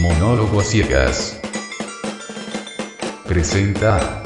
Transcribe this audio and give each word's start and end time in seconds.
Monólogo 0.00 0.60
a 0.60 0.64
ciegas. 0.64 1.38
Presenta 3.28 4.22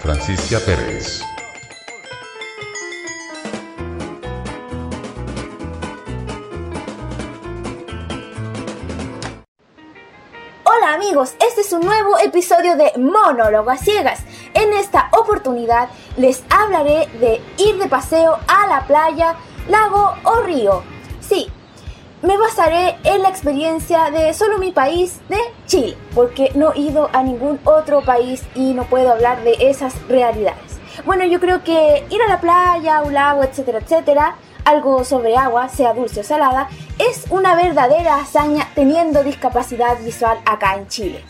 Francisca 0.00 0.60
Pérez. 0.64 1.20
Hola 10.62 10.94
amigos, 10.94 11.34
este 11.44 11.62
es 11.62 11.72
un 11.72 11.80
nuevo 11.80 12.16
episodio 12.20 12.76
de 12.76 12.92
Monólogo 12.98 13.70
a 13.70 13.76
Ciegas. 13.76 14.20
En 14.54 14.72
esta 14.74 15.08
oportunidad 15.10 15.88
les 16.16 16.44
hablaré 16.50 17.08
de 17.18 17.40
ir 17.58 17.78
de 17.78 17.88
paseo 17.88 18.38
a 18.46 18.68
la 18.68 18.86
playa, 18.86 19.34
lago 19.68 20.14
o 20.22 20.42
río. 20.42 20.84
Sí, 21.20 21.50
me 22.26 22.36
basaré 22.36 22.96
en 23.04 23.22
la 23.22 23.28
experiencia 23.28 24.10
de 24.10 24.34
solo 24.34 24.58
mi 24.58 24.72
país, 24.72 25.20
de 25.28 25.38
Chile, 25.66 25.96
porque 26.12 26.50
no 26.56 26.72
he 26.74 26.80
ido 26.80 27.08
a 27.12 27.22
ningún 27.22 27.60
otro 27.62 28.02
país 28.02 28.42
y 28.56 28.74
no 28.74 28.82
puedo 28.84 29.12
hablar 29.12 29.44
de 29.44 29.54
esas 29.60 29.94
realidades. 30.08 30.80
Bueno, 31.04 31.24
yo 31.24 31.38
creo 31.38 31.62
que 31.62 32.04
ir 32.10 32.20
a 32.20 32.26
la 32.26 32.40
playa, 32.40 33.02
un 33.02 33.14
lago, 33.14 33.44
etcétera, 33.44 33.78
etcétera, 33.78 34.36
algo 34.64 35.04
sobre 35.04 35.36
agua, 35.36 35.68
sea 35.68 35.94
dulce 35.94 36.20
o 36.20 36.24
salada, 36.24 36.68
es 36.98 37.26
una 37.30 37.54
verdadera 37.54 38.16
hazaña 38.16 38.68
teniendo 38.74 39.22
discapacidad 39.22 39.96
visual 40.00 40.38
acá 40.46 40.74
en 40.74 40.88
Chile. 40.88 41.24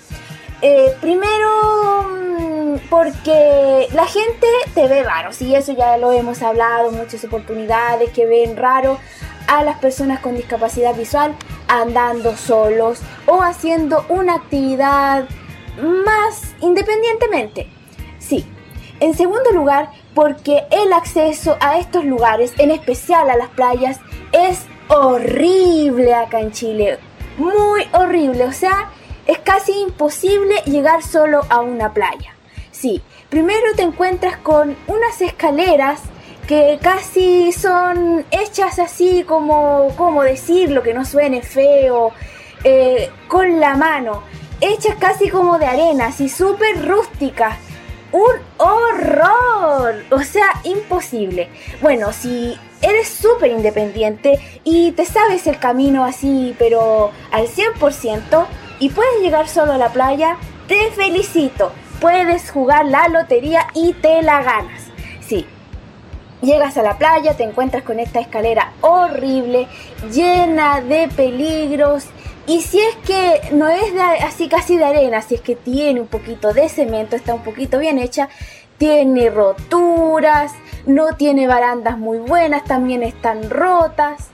Eh, 0.62 0.96
primero, 1.02 2.06
mm, 2.08 2.88
porque 2.88 3.88
la 3.92 4.06
gente 4.06 4.46
te 4.74 4.88
ve 4.88 5.02
raro, 5.02 5.34
sí, 5.34 5.54
eso 5.54 5.72
ya 5.72 5.98
lo 5.98 6.12
hemos 6.12 6.40
hablado, 6.40 6.90
muchas 6.90 7.22
oportunidades 7.24 8.10
que 8.12 8.24
ven 8.24 8.56
raro 8.56 8.98
a 9.46 9.64
las 9.64 9.78
personas 9.78 10.20
con 10.20 10.36
discapacidad 10.36 10.94
visual 10.94 11.34
andando 11.68 12.36
solos 12.36 13.00
o 13.26 13.42
haciendo 13.42 14.04
una 14.08 14.34
actividad 14.34 15.28
más 15.80 16.54
independientemente. 16.60 17.68
Sí. 18.18 18.44
En 18.98 19.14
segundo 19.14 19.52
lugar, 19.52 19.90
porque 20.14 20.64
el 20.70 20.92
acceso 20.92 21.58
a 21.60 21.78
estos 21.78 22.04
lugares, 22.04 22.52
en 22.56 22.70
especial 22.70 23.28
a 23.28 23.36
las 23.36 23.48
playas, 23.48 24.00
es 24.32 24.64
horrible 24.88 26.14
acá 26.14 26.40
en 26.40 26.52
Chile. 26.52 26.98
Muy 27.36 27.86
horrible. 27.92 28.44
O 28.44 28.52
sea, 28.52 28.90
es 29.26 29.38
casi 29.38 29.72
imposible 29.82 30.54
llegar 30.64 31.02
solo 31.02 31.42
a 31.50 31.60
una 31.60 31.92
playa. 31.92 32.34
Sí, 32.70 33.02
primero 33.28 33.74
te 33.74 33.82
encuentras 33.82 34.38
con 34.38 34.76
unas 34.86 35.20
escaleras 35.20 36.00
que 36.46 36.78
casi 36.80 37.50
son 37.52 38.24
hechas 38.30 38.78
así 38.78 39.24
como, 39.24 39.92
como 39.96 40.22
decirlo, 40.22 40.82
que 40.82 40.94
no 40.94 41.04
suene 41.04 41.42
feo, 41.42 42.12
eh, 42.62 43.10
con 43.28 43.58
la 43.58 43.74
mano, 43.74 44.22
hechas 44.60 44.96
casi 44.96 45.28
como 45.28 45.58
de 45.58 45.66
arena, 45.66 46.06
así 46.06 46.28
súper 46.28 46.86
rústicas. 46.86 47.58
Un 48.12 48.36
horror, 48.58 50.04
o 50.10 50.20
sea, 50.22 50.60
imposible. 50.62 51.48
Bueno, 51.82 52.12
si 52.12 52.56
eres 52.80 53.08
súper 53.08 53.50
independiente 53.50 54.38
y 54.62 54.92
te 54.92 55.04
sabes 55.04 55.46
el 55.48 55.58
camino 55.58 56.04
así, 56.04 56.54
pero 56.58 57.10
al 57.32 57.48
100%, 57.48 58.46
y 58.78 58.90
puedes 58.90 59.20
llegar 59.20 59.48
solo 59.48 59.72
a 59.72 59.78
la 59.78 59.92
playa, 59.92 60.36
te 60.68 60.90
felicito. 60.92 61.72
Puedes 62.00 62.50
jugar 62.50 62.86
la 62.86 63.08
lotería 63.08 63.66
y 63.74 63.94
te 63.94 64.22
la 64.22 64.42
ganas. 64.42 64.82
Sí, 65.20 65.46
Llegas 66.42 66.76
a 66.76 66.82
la 66.82 66.98
playa, 66.98 67.34
te 67.34 67.44
encuentras 67.44 67.82
con 67.82 67.98
esta 67.98 68.20
escalera 68.20 68.72
horrible, 68.82 69.68
llena 70.12 70.80
de 70.80 71.08
peligros. 71.08 72.04
Y 72.46 72.60
si 72.62 72.78
es 72.78 72.94
que 73.06 73.40
no 73.52 73.68
es 73.68 73.92
así 74.22 74.48
casi 74.48 74.76
de 74.76 74.84
arena, 74.84 75.22
si 75.22 75.36
es 75.36 75.40
que 75.40 75.56
tiene 75.56 76.00
un 76.00 76.06
poquito 76.06 76.52
de 76.52 76.68
cemento, 76.68 77.16
está 77.16 77.34
un 77.34 77.42
poquito 77.42 77.78
bien 77.78 77.98
hecha, 77.98 78.28
tiene 78.78 79.30
roturas, 79.30 80.52
no 80.84 81.16
tiene 81.16 81.46
barandas 81.46 81.98
muy 81.98 82.18
buenas, 82.18 82.64
también 82.64 83.02
están 83.02 83.50
rotas. 83.50 84.28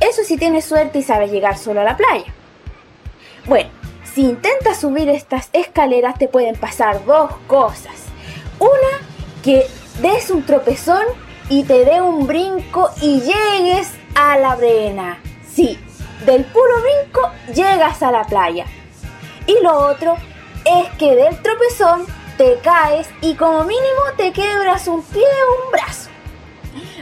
Eso 0.00 0.22
si 0.24 0.36
tienes 0.36 0.64
suerte 0.64 0.98
y 0.98 1.02
sabes 1.02 1.30
llegar 1.30 1.56
solo 1.56 1.80
a 1.80 1.84
la 1.84 1.96
playa. 1.96 2.34
Bueno, 3.46 3.70
si 4.12 4.22
intentas 4.22 4.80
subir 4.80 5.08
estas 5.08 5.48
escaleras 5.52 6.18
te 6.18 6.28
pueden 6.28 6.56
pasar 6.56 7.04
dos 7.06 7.30
cosas. 7.46 7.94
Una, 8.58 9.06
que 9.42 9.66
des 10.02 10.30
un 10.30 10.42
tropezón 10.42 11.04
y 11.48 11.64
te 11.64 11.84
dé 11.84 12.00
un 12.00 12.26
brinco 12.26 12.90
y 13.00 13.20
llegues 13.20 13.92
a 14.14 14.38
la 14.38 14.52
arena. 14.52 15.18
Sí, 15.46 15.78
del 16.26 16.44
puro 16.44 16.80
brinco 16.80 17.30
llegas 17.54 18.02
a 18.02 18.10
la 18.10 18.24
playa. 18.24 18.66
Y 19.46 19.62
lo 19.62 19.74
otro 19.88 20.16
es 20.64 20.88
que 20.98 21.14
del 21.14 21.40
tropezón 21.42 22.06
te 22.36 22.58
caes 22.62 23.08
y 23.20 23.34
como 23.34 23.64
mínimo 23.64 24.02
te 24.16 24.32
quebras 24.32 24.86
un 24.88 25.02
pie 25.02 25.22
o 25.22 25.64
un 25.64 25.72
brazo. 25.72 26.10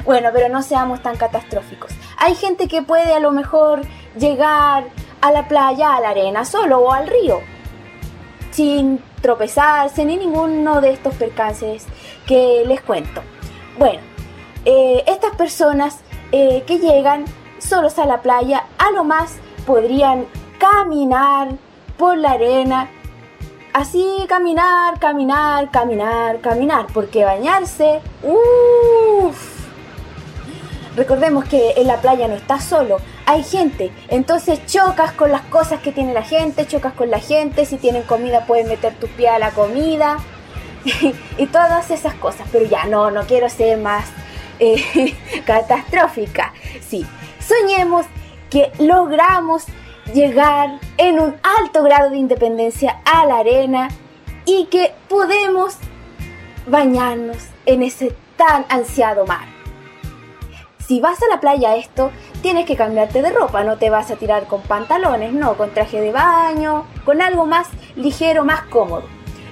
Bueno, 0.04 0.30
pero 0.32 0.48
no 0.48 0.62
seamos 0.62 1.02
tan 1.02 1.16
catastróficos. 1.16 1.92
Hay 2.16 2.34
gente 2.36 2.68
que 2.68 2.82
puede 2.82 3.12
a 3.12 3.20
lo 3.20 3.32
mejor 3.32 3.82
llegar 4.16 4.84
a 5.20 5.32
la 5.32 5.48
playa, 5.48 5.96
a 5.96 6.00
la 6.00 6.10
arena 6.10 6.44
solo 6.44 6.78
o 6.78 6.92
al 6.92 7.08
río, 7.08 7.40
sin 8.52 9.02
tropezarse 9.20 10.04
ni 10.04 10.16
ninguno 10.16 10.80
de 10.80 10.92
estos 10.92 11.14
percances 11.14 11.84
que 12.26 12.62
les 12.66 12.80
cuento. 12.80 13.22
Bueno, 13.78 14.00
eh, 14.66 15.04
estas 15.06 15.34
personas 15.36 16.00
eh, 16.32 16.64
que 16.66 16.80
llegan 16.80 17.24
solos 17.58 18.00
a 18.00 18.04
la 18.04 18.20
playa, 18.20 18.64
a 18.78 18.90
lo 18.90 19.04
más 19.04 19.36
podrían 19.64 20.26
caminar 20.58 21.50
por 21.96 22.18
la 22.18 22.32
arena. 22.32 22.90
Así 23.72 24.04
caminar, 24.28 24.98
caminar, 24.98 25.70
caminar, 25.70 26.40
caminar, 26.40 26.86
porque 26.92 27.24
bañarse, 27.24 28.00
uff. 28.24 29.56
Recordemos 30.96 31.44
que 31.44 31.74
en 31.76 31.86
la 31.86 32.00
playa 32.00 32.26
no 32.26 32.34
estás 32.34 32.64
solo, 32.64 32.96
hay 33.26 33.44
gente, 33.44 33.92
entonces 34.08 34.64
chocas 34.66 35.12
con 35.12 35.30
las 35.30 35.42
cosas 35.42 35.80
que 35.80 35.92
tiene 35.92 36.14
la 36.14 36.22
gente, 36.22 36.66
chocas 36.66 36.94
con 36.94 37.10
la 37.10 37.20
gente, 37.20 37.66
si 37.66 37.76
tienen 37.76 38.02
comida 38.02 38.46
puedes 38.46 38.66
meter 38.66 38.94
tu 38.94 39.06
pie 39.08 39.28
a 39.28 39.38
la 39.38 39.50
comida 39.50 40.16
y 41.36 41.46
todas 41.46 41.90
esas 41.90 42.14
cosas, 42.14 42.48
pero 42.50 42.64
ya 42.64 42.86
no, 42.86 43.10
no 43.10 43.24
quiero 43.26 43.50
ser 43.50 43.78
más 43.78 44.06
eh, 44.58 45.14
catastrófica. 45.46 46.52
Sí, 46.80 47.06
soñemos 47.40 48.06
que 48.50 48.72
logramos 48.78 49.64
llegar 50.12 50.78
en 50.98 51.20
un 51.20 51.36
alto 51.60 51.82
grado 51.82 52.10
de 52.10 52.18
independencia 52.18 53.00
a 53.04 53.26
la 53.26 53.38
arena 53.38 53.88
y 54.44 54.66
que 54.66 54.92
podemos 55.08 55.76
bañarnos 56.66 57.38
en 57.66 57.82
ese 57.82 58.14
tan 58.36 58.64
ansiado 58.68 59.26
mar. 59.26 59.56
Si 60.86 61.00
vas 61.00 61.20
a 61.20 61.26
la 61.28 61.40
playa 61.40 61.74
esto, 61.76 62.12
tienes 62.42 62.64
que 62.64 62.76
cambiarte 62.76 63.20
de 63.20 63.32
ropa, 63.32 63.64
no 63.64 63.76
te 63.76 63.90
vas 63.90 64.10
a 64.12 64.16
tirar 64.16 64.46
con 64.46 64.62
pantalones, 64.62 65.32
no, 65.32 65.56
con 65.56 65.70
traje 65.70 66.00
de 66.00 66.12
baño, 66.12 66.86
con 67.04 67.20
algo 67.20 67.44
más 67.44 67.66
ligero, 67.96 68.44
más 68.44 68.62
cómodo. 68.66 69.02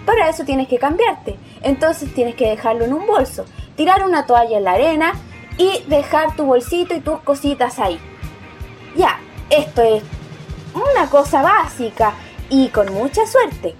Para 0.06 0.28
eso 0.28 0.44
tienes 0.44 0.68
que 0.68 0.78
cambiarte, 0.78 1.36
entonces 1.62 2.14
tienes 2.14 2.36
que 2.36 2.48
dejarlo 2.48 2.84
en 2.84 2.92
un 2.92 3.06
bolso 3.06 3.46
tirar 3.76 4.04
una 4.04 4.26
toalla 4.26 4.58
en 4.58 4.64
la 4.64 4.72
arena 4.72 5.12
y 5.56 5.82
dejar 5.86 6.34
tu 6.36 6.44
bolsito 6.44 6.94
y 6.94 7.00
tus 7.00 7.20
cositas 7.20 7.78
ahí. 7.78 7.98
Ya, 8.96 9.18
esto 9.50 9.82
es 9.82 10.02
una 10.74 11.08
cosa 11.10 11.42
básica 11.42 12.12
y 12.50 12.68
con 12.68 12.92
mucha 12.92 13.26
suerte. 13.26 13.74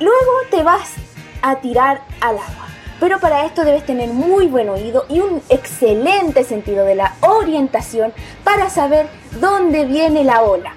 Luego 0.00 0.32
te 0.50 0.62
vas 0.62 0.94
a 1.42 1.56
tirar 1.56 2.02
al 2.20 2.38
agua. 2.38 2.66
Pero 3.00 3.18
para 3.18 3.44
esto 3.44 3.64
debes 3.64 3.84
tener 3.84 4.10
muy 4.10 4.46
buen 4.46 4.68
oído 4.68 5.06
y 5.08 5.18
un 5.18 5.42
excelente 5.48 6.44
sentido 6.44 6.84
de 6.84 6.94
la 6.94 7.16
orientación 7.20 8.12
para 8.44 8.70
saber 8.70 9.08
dónde 9.40 9.84
viene 9.86 10.22
la 10.22 10.42
ola. 10.42 10.74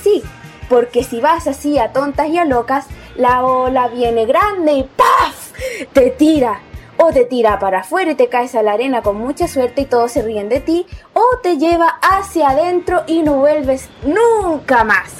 Sí, 0.00 0.22
porque 0.68 1.02
si 1.02 1.20
vas 1.20 1.48
así 1.48 1.78
a 1.78 1.92
tontas 1.92 2.28
y 2.28 2.38
a 2.38 2.44
locas, 2.44 2.86
la 3.16 3.42
ola 3.42 3.88
viene 3.88 4.26
grande 4.26 4.74
y 4.74 4.82
¡paf! 4.84 5.52
te 5.92 6.10
tira 6.10 6.60
o 6.98 7.12
te 7.12 7.24
tira 7.24 7.58
para 7.58 7.80
afuera 7.80 8.12
y 8.12 8.14
te 8.14 8.28
caes 8.28 8.54
a 8.54 8.62
la 8.62 8.72
arena 8.72 9.02
con 9.02 9.16
mucha 9.16 9.48
suerte 9.48 9.82
y 9.82 9.86
todos 9.86 10.12
se 10.12 10.22
ríen 10.22 10.48
de 10.48 10.60
ti, 10.60 10.86
o 11.12 11.38
te 11.42 11.58
lleva 11.58 11.98
hacia 12.02 12.50
adentro 12.50 13.02
y 13.06 13.22
no 13.22 13.34
vuelves 13.34 13.88
nunca 14.02 14.84
más. 14.84 15.12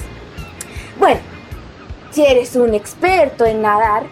Bueno, 0.99 1.19
si 2.11 2.25
eres 2.25 2.55
un 2.55 2.73
experto 2.73 3.45
en 3.45 3.61
nadar 3.61 4.03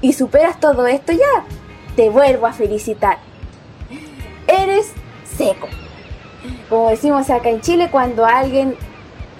y 0.00 0.12
superas 0.12 0.58
todo 0.58 0.86
esto 0.86 1.12
ya, 1.12 1.44
te 1.96 2.10
vuelvo 2.10 2.46
a 2.46 2.52
felicitar. 2.52 3.18
Eres 4.46 4.92
seco. 5.36 5.68
Como 6.68 6.90
decimos 6.90 7.30
acá 7.30 7.48
en 7.48 7.60
Chile, 7.60 7.88
cuando 7.90 8.26
alguien 8.26 8.76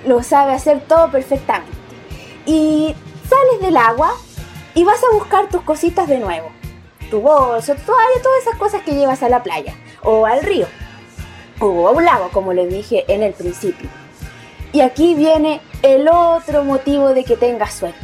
lo 0.06 0.22
sabe 0.22 0.52
hacer 0.52 0.80
todo 0.86 1.10
perfectamente. 1.10 1.72
Y 2.46 2.94
sales 3.28 3.60
del 3.60 3.76
agua 3.76 4.12
y 4.74 4.84
vas 4.84 5.02
a 5.02 5.14
buscar 5.14 5.48
tus 5.48 5.62
cositas 5.62 6.08
de 6.08 6.18
nuevo 6.18 6.50
tu 7.10 7.20
bolso, 7.20 7.74
toalla, 7.74 8.22
todas 8.22 8.42
esas 8.42 8.58
cosas 8.58 8.82
que 8.82 8.94
llevas 8.94 9.22
a 9.22 9.28
la 9.28 9.42
playa 9.42 9.74
o 10.02 10.26
al 10.26 10.42
río 10.42 10.66
o 11.60 11.88
a 11.88 11.92
un 11.92 12.04
lago, 12.04 12.30
como 12.32 12.52
les 12.52 12.68
dije 12.68 13.04
en 13.08 13.22
el 13.22 13.32
principio. 13.32 13.88
Y 14.72 14.80
aquí 14.80 15.14
viene 15.14 15.60
el 15.82 16.08
otro 16.08 16.64
motivo 16.64 17.10
de 17.10 17.24
que 17.24 17.36
tengas 17.36 17.74
suerte. 17.74 17.98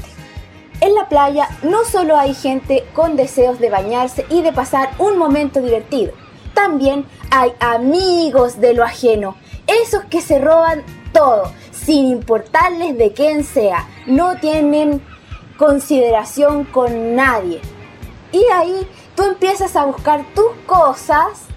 En 0.81 0.94
la 0.94 1.08
playa 1.08 1.49
no 1.62 1.85
solo 1.85 2.17
hay 2.17 2.32
gente 2.35 2.85
con 2.94 3.17
deseos 3.17 3.58
de 3.58 3.70
bañarse 3.70 4.25
y 4.31 4.41
de 4.43 4.52
pasar 4.52 4.91
un 4.99 5.19
momento 5.19 5.61
divertido, 5.61 6.12
también 6.55 7.05
hay 7.31 7.53
amigos 7.61 8.61
de 8.61 8.75
lo 8.75 8.85
ajeno, 8.85 9.37
esos 9.67 10.05
que 10.05 10.20
se 10.20 10.38
roban 10.38 10.82
todo, 11.12 11.53
sin 11.70 12.06
importarles 12.06 12.96
de 12.96 13.12
quién 13.12 13.44
sea, 13.44 13.88
no 14.06 14.37
tienen 14.37 15.03
consideración 15.56 16.64
con 16.64 17.14
nadie. 17.14 17.61
Y 18.32 18.44
ahí 18.53 18.87
tú 19.17 19.25
empiezas 19.25 19.75
a 19.77 19.85
buscar 19.85 20.25
tus 20.35 20.53
cosas 20.67 21.50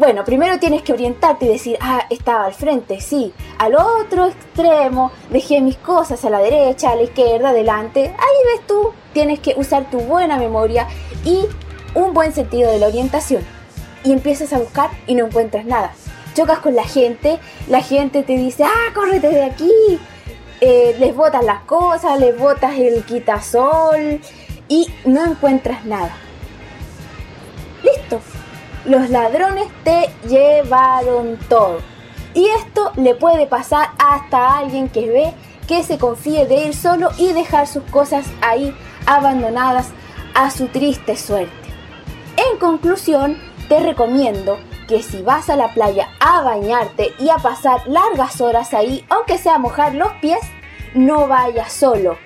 bueno, 0.00 0.24
primero 0.24 0.58
tienes 0.58 0.80
que 0.80 0.94
orientarte 0.94 1.44
y 1.44 1.48
decir, 1.48 1.76
ah, 1.82 2.06
estaba 2.08 2.46
al 2.46 2.54
frente, 2.54 3.02
sí. 3.02 3.34
Al 3.58 3.74
otro 3.74 4.28
extremo 4.28 5.12
dejé 5.28 5.60
mis 5.60 5.76
cosas 5.76 6.24
a 6.24 6.30
la 6.30 6.38
derecha, 6.38 6.92
a 6.92 6.96
la 6.96 7.02
izquierda, 7.02 7.50
adelante. 7.50 8.04
Ahí 8.04 8.56
ves 8.56 8.66
tú, 8.66 8.92
tienes 9.12 9.40
que 9.40 9.52
usar 9.58 9.90
tu 9.90 9.98
buena 9.98 10.38
memoria 10.38 10.88
y 11.22 11.44
un 11.94 12.14
buen 12.14 12.32
sentido 12.32 12.70
de 12.70 12.78
la 12.78 12.86
orientación. 12.86 13.44
Y 14.02 14.12
empiezas 14.12 14.54
a 14.54 14.58
buscar 14.58 14.88
y 15.06 15.14
no 15.14 15.26
encuentras 15.26 15.66
nada. 15.66 15.92
Chocas 16.34 16.60
con 16.60 16.74
la 16.74 16.84
gente, 16.84 17.38
la 17.68 17.82
gente 17.82 18.22
te 18.22 18.38
dice, 18.38 18.64
ah, 18.64 18.94
córrete 18.94 19.28
de 19.28 19.44
aquí. 19.44 19.70
Eh, 20.62 20.96
les 20.98 21.14
botas 21.14 21.44
las 21.44 21.60
cosas, 21.64 22.18
les 22.18 22.38
botas 22.38 22.78
el 22.78 23.04
quitasol 23.04 24.20
y 24.70 24.88
no 25.04 25.22
encuentras 25.26 25.84
nada. 25.84 26.16
Listo, 27.82 28.20
los 28.86 29.10
ladrones 29.10 29.66
te 29.84 30.08
llevaron 30.26 31.38
todo. 31.50 31.80
Y 32.32 32.46
esto 32.46 32.92
le 32.96 33.14
puede 33.14 33.46
pasar 33.46 33.90
hasta 33.98 34.38
a 34.38 34.58
alguien 34.58 34.88
que 34.88 35.10
ve 35.10 35.34
que 35.66 35.82
se 35.82 35.98
confíe 35.98 36.46
de 36.46 36.68
ir 36.68 36.74
solo 36.74 37.10
y 37.18 37.32
dejar 37.32 37.66
sus 37.66 37.82
cosas 37.84 38.26
ahí 38.40 38.74
abandonadas 39.06 39.88
a 40.34 40.50
su 40.50 40.68
triste 40.68 41.16
suerte. 41.16 41.52
En 42.36 42.58
conclusión, 42.58 43.36
te 43.68 43.80
recomiendo 43.80 44.58
que 44.88 45.02
si 45.02 45.22
vas 45.22 45.50
a 45.50 45.56
la 45.56 45.74
playa 45.74 46.08
a 46.20 46.42
bañarte 46.42 47.12
y 47.18 47.28
a 47.28 47.36
pasar 47.36 47.86
largas 47.86 48.40
horas 48.40 48.72
ahí, 48.72 49.04
aunque 49.08 49.38
sea 49.38 49.58
mojar 49.58 49.94
los 49.94 50.12
pies, 50.14 50.40
no 50.94 51.26
vayas 51.26 51.72
solo. 51.72 52.16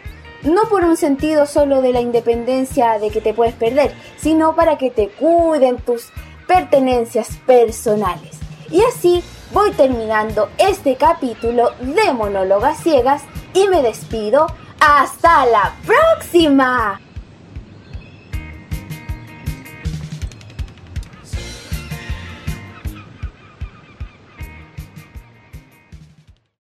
No 0.44 0.64
por 0.69 0.85
un 0.85 0.96
sentido 0.96 1.46
solo 1.46 1.81
de 1.81 1.93
la 1.93 2.00
independencia 2.00 2.99
de 2.99 3.11
que 3.11 3.20
te 3.20 3.32
puedes 3.35 3.55
perder, 3.55 3.94
sino 4.17 4.55
para 4.55 4.76
que 4.76 4.91
te 4.91 5.08
cuiden 5.08 5.79
tus 5.79 6.08
pertenencias 6.46 7.37
personales. 7.46 8.38
Y 8.70 8.82
así 8.82 9.23
voy 9.52 9.70
terminando 9.73 10.50
este 10.58 10.96
capítulo 10.96 11.70
de 11.81 12.12
Monólogas 12.12 12.79
Ciegas 12.82 13.23
y 13.55 13.69
me 13.69 13.82
despido. 13.82 14.46
¡Hasta 14.81 15.46
la 15.46 15.73
próxima! 15.87 17.00